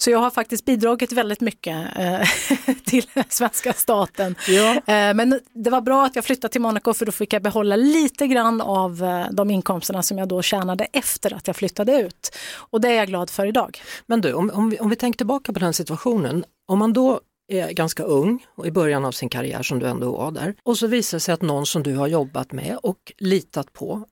[0.03, 2.29] så jag har faktiskt bidragit väldigt mycket eh,
[2.85, 4.35] till svenska staten.
[4.49, 4.75] Ja.
[4.75, 7.77] Eh, Men det var bra att jag flyttade till Monaco för då fick jag behålla
[7.77, 12.37] lite grann av eh, de inkomsterna som jag då tjänade efter att jag flyttade ut.
[12.57, 13.83] Och det är jag glad för idag.
[14.07, 17.21] Men du, om, om, vi, om vi tänker tillbaka på den situationen, om man då
[17.49, 20.79] är ganska ung och i början av sin karriär som du ändå var där och
[20.79, 24.05] så visar det sig att någon som du har jobbat med och litat på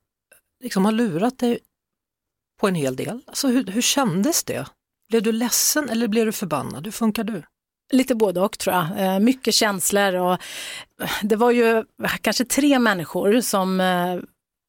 [0.64, 1.58] liksom har lurat dig
[2.60, 3.20] på en hel del.
[3.26, 4.66] Alltså hur, hur kändes det?
[5.08, 6.84] Blev du ledsen eller blev du förbannad?
[6.84, 7.42] Hur funkar du?
[7.92, 8.86] Lite både och tror jag.
[8.96, 10.32] Eh, mycket känslor och
[11.02, 11.84] eh, det var ju
[12.20, 14.16] kanske tre människor som eh,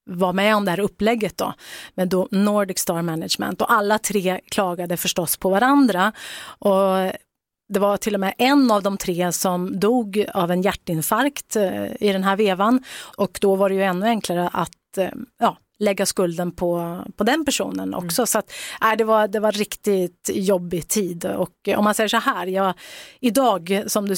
[0.09, 1.53] var med om det här upplägget då
[1.95, 6.11] med då Nordic Star Management och alla tre klagade förstås på varandra.
[6.43, 7.11] Och
[7.73, 11.55] det var till och med en av de tre som dog av en hjärtinfarkt
[11.99, 12.83] i den här vevan
[13.17, 14.97] och då var det ju ännu enklare att
[15.39, 18.25] ja, lägga skulden på, på den personen också.
[18.25, 22.17] Så att, äh, det, var, det var riktigt jobbig tid och om man säger så
[22.17, 22.73] här, jag,
[23.19, 24.15] idag som du,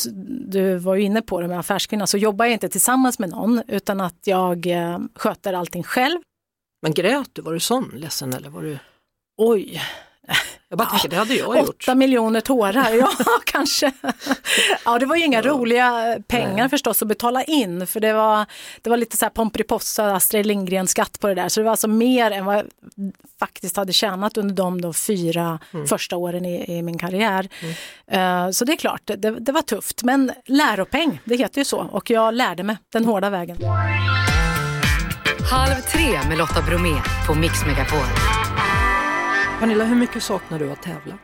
[0.48, 4.02] du var inne på det med affärskvinna så jobbar jag inte tillsammans med någon utan
[4.02, 6.20] att jag eh, sköter allting själv.
[6.82, 7.42] Men grät du?
[7.42, 8.78] Var du sån ledsen eller var du?
[9.38, 9.82] Oj,
[10.72, 11.70] Jag bara tänker, det hade jag gjort.
[11.84, 13.12] Åtta miljoner tårar, ja
[13.46, 13.92] kanske.
[14.86, 16.70] Ja, det var ju inga roliga pengar Nej.
[16.70, 18.46] förstås att betala in, för det var,
[18.82, 21.88] det var lite så här Pomperipossa, Astrid Lindgren-skatt på det där, så det var alltså
[21.88, 22.66] mer än vad jag
[23.40, 25.88] faktiskt hade tjänat under de då fyra Mm.
[25.88, 27.50] första åren i, i min karriär.
[28.12, 31.80] Eh, så det är klart, det, det var tufft, men läropeng, det heter ju så,
[31.80, 33.58] och jag lärde mig den hårda vägen.
[35.52, 36.96] Halv tre med Lotta Bromé
[37.28, 38.06] på Mix Megapol.
[39.62, 41.18] Pernilla, hur mycket saknar du att tävla?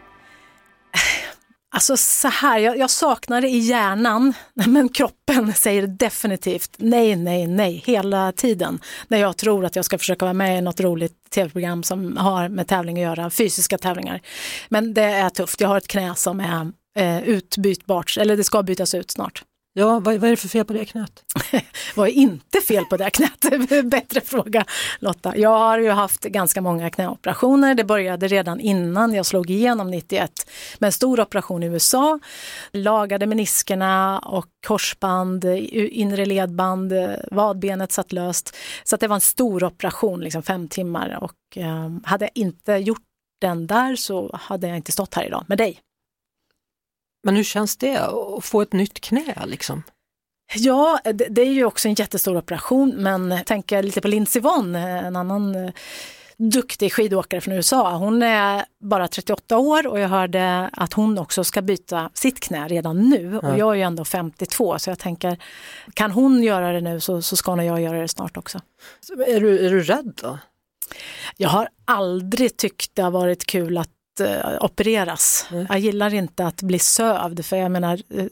[1.71, 7.47] Alltså så här, jag, jag saknar det i hjärnan, men kroppen säger definitivt nej, nej,
[7.47, 8.80] nej hela tiden.
[9.08, 12.50] När jag tror att jag ska försöka vara med i något roligt tv-program som har
[12.50, 14.21] med tävling att göra, fysiska tävlingar.
[14.69, 18.63] Men det är tufft, jag har ett knä som är eh, utbytbart, eller det ska
[18.63, 19.43] bytas ut snart.
[19.80, 21.24] Ja, vad, vad är det för fel på det knät?
[21.96, 23.46] Vad är inte fel på det knät?
[23.84, 24.66] Bättre fråga
[25.00, 25.38] Lotta.
[25.38, 27.76] Jag har ju haft ganska många knäoperationer.
[27.76, 30.32] Det började redan innan jag slog igenom 91
[30.80, 32.20] med en stor operation i USA.
[32.72, 36.94] Lagade meniskerna och korsband, inre ledband,
[37.32, 38.56] vadbenet satt löst.
[38.84, 41.18] Så att det var en stor operation, liksom fem timmar.
[41.22, 43.04] Och eh, hade jag inte gjort
[43.42, 45.80] den där så hade jag inte stått här idag med dig.
[47.28, 49.84] Men hur känns det att få ett nytt knä liksom?
[50.56, 54.76] Ja, det, det är ju också en jättestor operation, men tänker lite på Lindsey Vonn,
[54.76, 55.72] en annan eh,
[56.38, 57.96] duktig skidåkare från USA.
[57.96, 62.68] Hon är bara 38 år och jag hörde att hon också ska byta sitt knä
[62.68, 65.38] redan nu och jag är ju ändå 52 så jag tänker
[65.94, 68.60] kan hon göra det nu så, så ska nog jag göra det snart också.
[69.28, 70.40] Är du, är du rädd då?
[71.38, 75.45] Jag har aldrig tyckt det har varit kul att eh, opereras.
[75.69, 78.25] Jag gillar inte att bli sövd för jag menar eh,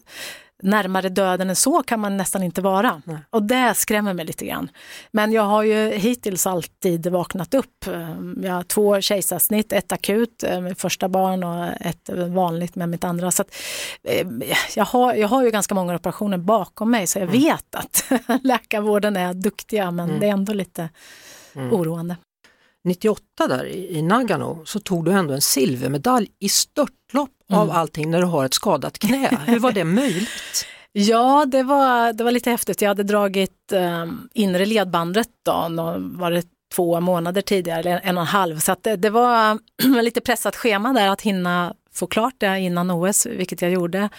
[0.63, 3.01] närmare döden än så kan man nästan inte vara.
[3.29, 4.69] Och det skrämmer mig lite grann.
[5.11, 7.87] Men jag har ju hittills alltid vaknat upp.
[7.87, 8.09] Eh,
[8.43, 13.03] Jag har två kejsarsnitt, ett akut eh, med första barn och ett vanligt med mitt
[13.03, 13.31] andra.
[13.31, 13.55] Så att,
[14.75, 18.05] jag, har, jag har ju ganska många operationer bakom mig så jag vet att
[18.43, 20.89] läkarvården är duktiga men det är ändå lite
[21.71, 22.15] oroande.
[22.85, 28.11] 98 där i, i Nagano så tog du ändå en silvermedalj i störtlopp av allting
[28.11, 29.39] när du har ett skadat knä.
[29.45, 30.65] Hur var det möjligt?
[30.91, 32.81] Ja, det var, det var lite häftigt.
[32.81, 35.67] Jag hade dragit eh, inre ledbandet då,
[35.99, 36.43] var det
[36.75, 38.59] två månader tidigare, eller en och en halv.
[38.59, 39.59] Så att det, det var
[40.01, 44.09] lite pressat schema där att hinna få klart det innan OS, vilket jag gjorde.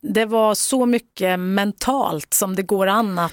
[0.00, 3.32] Det var så mycket mentalt som det går an att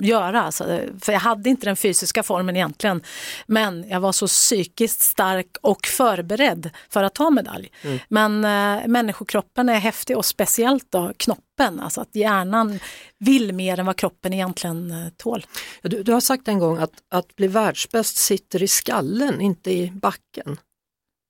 [0.00, 0.42] göra.
[0.42, 3.02] Alltså, för jag hade inte den fysiska formen egentligen.
[3.46, 7.70] Men jag var så psykiskt stark och förberedd för att ta medalj.
[8.08, 12.78] Men eh, människokroppen är häftig och speciellt då knoppen, alltså att hjärnan
[13.18, 15.46] vill mer än vad kroppen egentligen eh, tål.
[15.82, 19.90] Du, du har sagt en gång att, att bli världsbäst sitter i skallen, inte i
[19.90, 20.56] backen.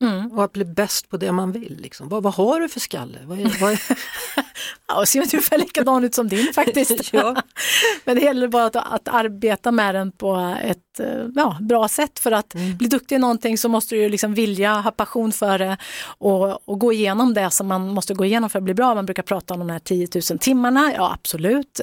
[0.05, 0.33] Mm.
[0.33, 1.79] Och att bli bäst på det man vill.
[1.81, 2.09] Liksom.
[2.09, 3.19] Vad, vad har du för skalle?
[3.25, 3.81] Vad är, vad är...
[4.87, 6.93] Ja, ser ungefär likadan ut som din faktiskt.
[7.13, 7.43] Ja.
[8.05, 12.19] Men det gäller bara att, att arbeta med den på ett eh, ja, bra sätt.
[12.19, 15.59] För att bli duktig i någonting så måste du ju liksom vilja, ha passion för
[15.59, 18.95] det och, och gå igenom det som man måste gå igenom för att bli bra.
[18.95, 21.81] Man brukar prata om de här 10 000 timmarna, ja absolut.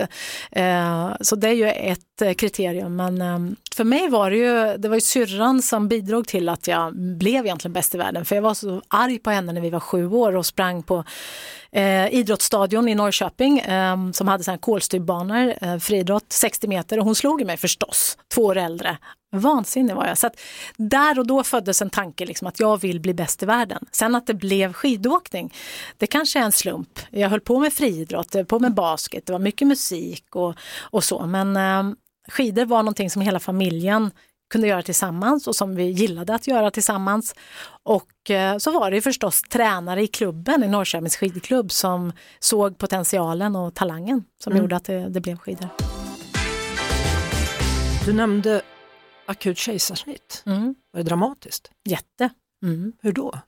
[0.52, 2.96] Eh, så det är ju ett eh, kriterium.
[2.96, 3.40] Men eh,
[3.76, 7.46] för mig var det ju, det var ju syrran som bidrog till att jag blev
[7.46, 8.11] egentligen bäst i världen.
[8.26, 11.04] För jag var så arg på henne när vi var sju år och sprang på
[11.72, 17.16] eh, idrottsstadion i Norrköping eh, som hade såna kolstyrbanor, eh, friidrott, 60 meter och hon
[17.16, 18.98] slog mig förstås, två år äldre.
[19.36, 20.18] Vansinnig var jag.
[20.18, 20.40] Så att
[20.78, 23.86] där och då föddes en tanke liksom att jag vill bli bäst i världen.
[23.92, 25.54] Sen att det blev skidåkning,
[25.98, 27.00] det kanske är en slump.
[27.10, 31.26] Jag höll på med friidrott, på med basket, det var mycket musik och, och så.
[31.26, 31.96] Men eh,
[32.30, 34.12] skidor var någonting som hela familjen
[34.52, 37.36] kunde göra tillsammans och som vi gillade att göra tillsammans.
[37.84, 43.56] Och eh, så var det förstås tränare i klubben, i Norrköpings skidklubb, som såg potentialen
[43.56, 45.70] och talangen som gjorde att det, det blev skidor.
[48.06, 48.62] Du nämnde
[49.26, 50.44] akut kejsarsnitt.
[50.46, 50.76] Mm.
[50.92, 51.72] Var det dramatiskt?
[51.84, 52.30] Jätte.
[52.64, 52.94] Mm.
[53.02, 53.40] Hur då?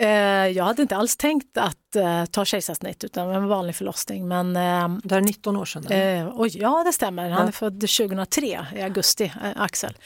[0.00, 0.08] Eh,
[0.48, 4.28] jag hade inte alls tänkt att eh, ta kejsarsnitt utan en vanlig förlossning.
[4.28, 5.86] Men eh, Det är 19 år sedan.
[5.86, 7.30] Eh, ja, det stämmer.
[7.30, 7.48] Han Ja.
[7.48, 9.96] är född 2003 i augusti, eh, Axel.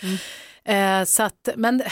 [0.64, 1.82] Eh, så att, men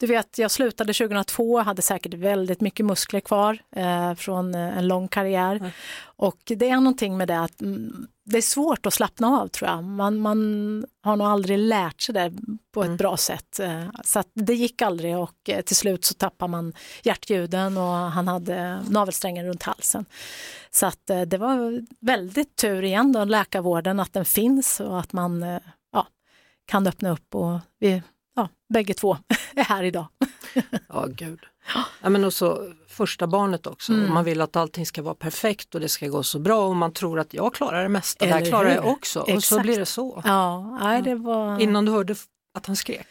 [0.00, 4.88] du vet, jag slutade 2002, hade säkert väldigt mycket muskler kvar eh, från eh, en
[4.88, 5.72] lång karriär.
[6.00, 9.70] Och det är någonting med det att mm, det är svårt att slappna av tror
[9.70, 9.84] jag.
[9.84, 12.32] Man, man har nog aldrig lärt sig det
[12.74, 13.60] på ett bra sätt.
[13.60, 18.28] Eh, så det gick aldrig och eh, till slut så tappar man hjärtljuden och han
[18.28, 20.04] hade navelsträngen runt halsen.
[20.70, 25.60] Så att det var väldigt tur igen då, läkarvården, att den finns och att man
[25.92, 26.06] ja,
[26.66, 28.02] kan öppna upp och vi,
[28.38, 29.16] ja, bägge två
[29.54, 30.06] är här idag.
[30.88, 31.40] Ja, gud.
[32.02, 33.92] Ja, men också första barnet också.
[33.92, 34.14] Mm.
[34.14, 36.92] Man vill att allting ska vara perfekt och det ska gå så bra och man
[36.92, 38.90] tror att jag klarar det mesta, det här Eller klarar jag hur?
[38.90, 39.20] också.
[39.20, 39.62] Och så Exakt.
[39.62, 40.22] blir det så.
[40.24, 41.60] Ja, nej, det var...
[41.60, 42.14] Innan du hörde
[42.54, 43.06] att han skrek.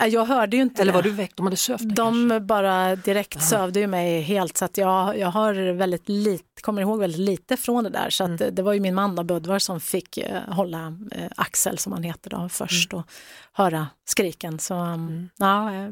[0.00, 0.96] Ja, Jag hörde ju inte Eller det.
[0.96, 1.36] var du väckt?
[1.36, 2.40] De hade sövt dig De kanske?
[2.40, 7.00] bara direkt sövde ju mig helt så att jag, jag har väldigt lite, kommer ihåg
[7.00, 8.10] väldigt lite från det där.
[8.10, 11.92] Så att det var ju min man Budvar som fick eh, hålla eh, Axel som
[11.92, 13.02] han heter då först och
[13.52, 14.58] höra skriken.
[14.58, 15.90] Så um, ja, eh,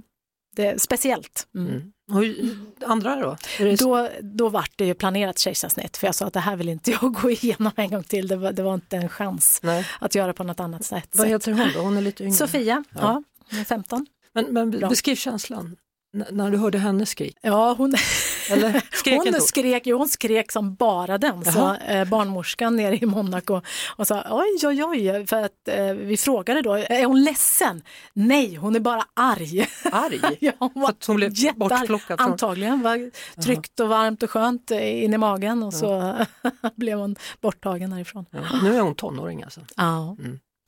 [0.57, 1.47] det är speciellt.
[1.55, 1.69] Mm.
[1.69, 1.93] Mm.
[2.11, 3.37] Och andra då?
[3.59, 3.77] Det...
[3.77, 6.91] Då, då vart det ju planerat kejsarsnitt för jag sa att det här vill inte
[6.91, 8.29] jag gå igenom en gång till.
[8.29, 9.87] Det var, det var inte en chans Nej.
[10.01, 11.09] att göra på något annat sätt.
[11.13, 11.81] Vad heter hon då?
[11.81, 12.37] Hon är lite yngre.
[12.37, 13.11] Sofia, ja.
[13.11, 13.25] är
[13.69, 14.07] 15.
[14.33, 15.77] Men, men beskriv känslan
[16.17, 17.37] n- när du hörde henne skrik.
[17.43, 17.95] Ja, hon,
[18.51, 21.79] Eller skrek hon, skrek, jo, hon skrek som bara den, så Jaha.
[21.79, 23.61] eh, barnmorskan nere i Monaco
[23.97, 27.83] och sa oj, oj, oj, för att eh, vi frågade då, är hon ledsen?
[28.13, 29.67] Nej, hon är bara arg.
[29.93, 30.21] Arg?
[30.41, 33.11] ja, hon var att hon blev bortplockad Antagligen, var
[33.43, 36.17] tryggt och varmt och skönt eh, in i magen och så
[36.77, 38.27] blev hon borttagen härifrån.
[38.31, 39.61] Ja, nu är hon tonåring alltså.
[39.77, 40.17] Ja.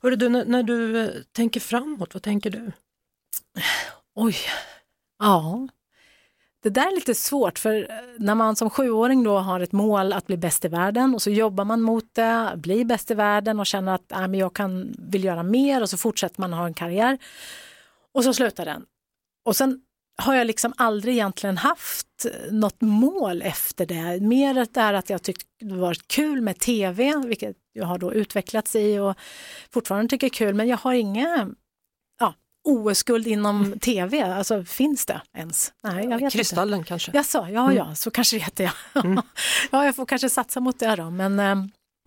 [0.03, 2.71] Hörru du, när, när du eh, tänker framåt, vad tänker du?
[4.15, 4.35] Oj,
[5.19, 5.67] ja.
[6.63, 10.13] Det där är lite svårt för eh, när man som sjuåring då har ett mål
[10.13, 13.59] att bli bäst i världen och så jobbar man mot det, blir bäst i världen
[13.59, 16.65] och känner att äh, men jag kan, vill göra mer och så fortsätter man ha
[16.65, 17.17] en karriär
[18.13, 18.85] och så slutar den.
[19.45, 19.81] Och sen
[20.21, 24.21] har jag liksom aldrig egentligen haft eh, något mål efter det.
[24.21, 28.13] Mer det där att jag tyckt det varit kul med tv, vilket jag har då
[28.13, 29.15] utvecklats i och
[29.71, 31.49] fortfarande tycker är kul, men jag har inga
[32.19, 32.33] ja,
[32.63, 34.21] OS-guld inom tv.
[34.21, 35.73] Alltså finns det ens?
[35.83, 37.09] Nej, jag vet Kristallen kanske?
[37.09, 37.17] inte.
[37.17, 38.73] Jaså, ja, ja, så kanske heter jag.
[39.71, 41.55] ja, jag får kanske satsa mot det då, men eh,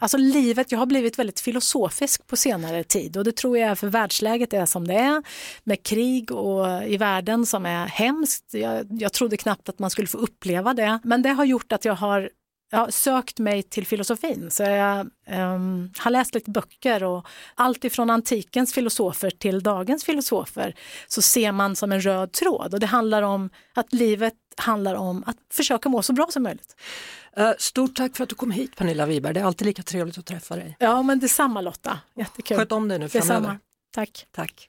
[0.01, 3.75] Alltså livet, jag har blivit väldigt filosofisk på senare tid och det tror jag är
[3.75, 5.23] för världsläget är som det är
[5.65, 8.55] med krig och i världen som är hemskt.
[8.55, 11.85] Jag, jag trodde knappt att man skulle få uppleva det, men det har gjort att
[11.85, 12.31] jag har
[12.71, 14.51] jag har sökt mig till filosofin.
[14.51, 20.75] Så jag ehm, har läst lite böcker och allt ifrån antikens filosofer till dagens filosofer
[21.07, 25.25] så ser man som en röd tråd och det handlar om att livet handlar om
[25.27, 26.77] att försöka må så bra som möjligt.
[27.37, 30.19] Eh, Stort tack för att du kom hit Pernilla Wiberg, det är alltid lika trevligt
[30.19, 30.77] att träffa dig.
[30.79, 31.99] Ja, men detsamma Lotta.
[32.17, 32.57] Jättekul.
[32.57, 33.41] Sköt om dig nu framöver.
[33.41, 33.59] Detsamma.
[33.95, 34.27] Tack.
[34.33, 34.69] Tack.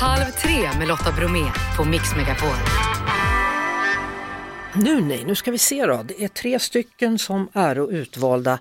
[0.00, 1.44] Halv tre med Lotta Bromé
[1.76, 2.56] på Mix Megapol.
[4.74, 6.02] Nu nej, nu ska vi se då.
[6.02, 8.58] Det är tre stycken som är utvalda.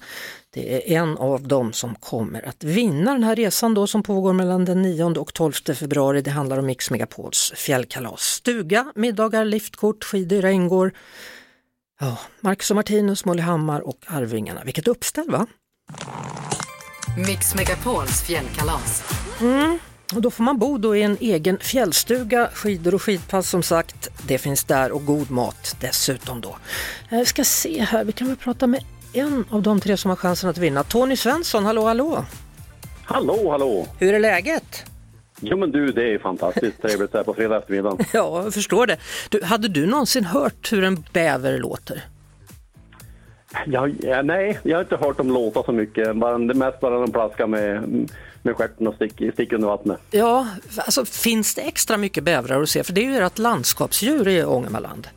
[0.49, 4.33] Det är en av dem som kommer att vinna den här resan då som pågår
[4.33, 6.21] mellan den 9 och 12 februari.
[6.21, 8.21] Det handlar om Mix Megapols fjällkalas.
[8.21, 10.91] Stuga, middagar, liftkort, skidyra ingår.
[11.99, 14.63] Ja, Marcus och Martinus, Molly Hammar och Arvingarna.
[14.63, 15.47] Vilket uppställ va?
[17.27, 19.03] Mix Megapols fjällkalas.
[20.15, 24.09] Och då får man bo då i en egen fjällstuga, skidor och skidpass som sagt.
[24.27, 26.57] Det finns där och god mat dessutom då.
[27.09, 30.15] Jag ska se här, vi kan väl prata med en av de tre som har
[30.15, 30.83] chansen att vinna.
[30.83, 32.25] Tony Svensson, hallå hallå!
[33.03, 33.87] Hallå, hallå!
[33.99, 34.85] Hur är läget?
[35.41, 37.97] Jo men du, det är fantastiskt trevligt här på fredag eftermiddag.
[38.13, 38.97] Ja, jag förstår det.
[39.29, 42.03] Du, hade du någonsin hört hur en bäver låter?
[43.65, 46.15] Jag, ja, nej, jag har inte hört dem låta så mycket.
[46.15, 47.83] Bara, det mest bara de plaskar med,
[48.41, 49.99] med stjärten och sticker stick under vattnet.
[50.11, 52.83] Ja, alltså finns det extra mycket bävrar att se?
[52.83, 55.07] För det är ju ert landskapsdjur i Ångermanland.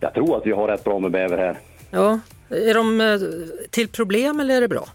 [0.00, 1.58] Jag tror att vi har rätt bra med bäver här.
[1.90, 3.18] Ja, är de eh,
[3.70, 4.88] till problem eller är det bra?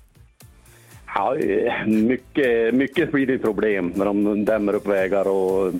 [1.15, 5.73] Ja, eh, mycket, mycket blir det problem när de dämmer upp vägar och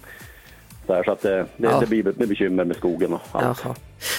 [0.88, 1.80] så här, så att det, det, Ja.
[1.80, 3.62] det blir bekymmer med skogen och allt.
[3.64, 3.76] Jaha.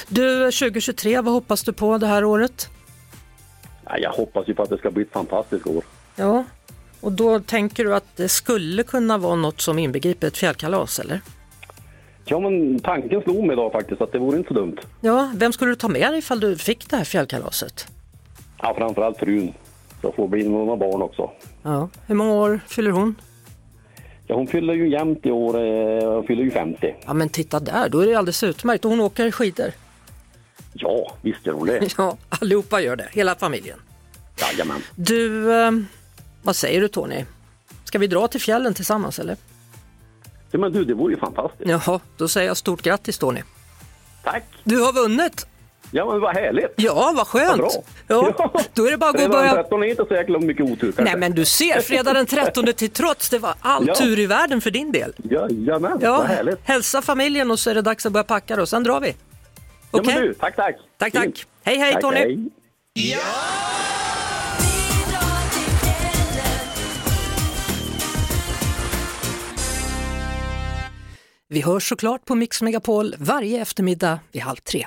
[0.09, 2.69] Du, 2023, vad hoppas du på det här året?
[3.85, 5.85] Ja, jag hoppas ju på att det ska bli ett fantastiskt år.
[6.17, 6.45] Ja,
[7.01, 11.21] och då tänker du att det skulle kunna vara något som inbegriper ett fjällkalas eller?
[12.25, 14.77] Ja, men tanken slog mig idag faktiskt att det vore inte så dumt.
[15.01, 17.87] Ja, vem skulle du ta med dig ifall du fick det här fjällkalaset?
[18.59, 19.53] Ja, framförallt frun.
[20.03, 21.31] Så får bli några barn också.
[21.63, 23.15] Ja, hur många år fyller hon?
[24.33, 25.57] Ja, hon fyller ju jämnt i år.
[25.57, 26.95] eh, Hon fyller ju 50.
[27.07, 29.73] Ja men titta där, då är det alldeles utmärkt och hon åker skidor.
[30.73, 31.95] Ja, visst gör hon det.
[31.99, 33.79] Ja, allihopa gör det, hela familjen.
[34.41, 34.81] Jajamän.
[34.97, 35.71] Du, eh,
[36.43, 37.25] vad säger du Tony?
[37.85, 39.37] Ska vi dra till fjällen tillsammans eller?
[40.51, 41.71] Ja, men du, det vore ju fantastiskt.
[41.71, 43.41] Jaha, då säger jag stort grattis Tony.
[44.25, 44.45] Tack!
[44.65, 45.47] Du har vunnit!
[45.95, 46.73] Ja, men vad härligt!
[46.77, 47.49] Ja, vad skönt!
[47.49, 48.35] Vad bra.
[48.39, 50.65] Ja, då är det bara att gå och börja 13 är inte så jäkla mycket
[50.65, 51.03] otur kanske.
[51.03, 53.95] Nej men du ser, fredag den 13 till trots, det var all Ja.
[53.95, 55.13] tur i världen för din del.
[55.31, 56.59] Jajamän, Ja, vad härligt.
[56.65, 59.09] hälsa familjen och så är det dags att börja packa då, sen drar vi.
[59.09, 60.15] Ja, Okej?
[60.15, 60.77] men du, tack, tack.
[60.99, 61.23] Tack, tack.
[61.23, 61.47] Fint.
[61.63, 62.17] Hej, hej, tack, Tony.
[62.17, 62.39] Hej.
[71.49, 74.87] Vi hörs såklart på Mix Megapol varje eftermiddag vid halv tre.